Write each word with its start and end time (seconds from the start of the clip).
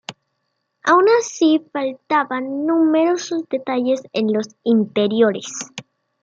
Aun 0.83 1.05
así, 1.19 1.63
faltaban 1.71 2.65
numerosos 2.65 3.43
detalles 3.51 4.01
en 4.13 4.33
los 4.33 4.47
interiores. 4.63 5.47